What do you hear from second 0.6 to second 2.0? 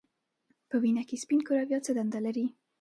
په وینه کې سپین کرویات څه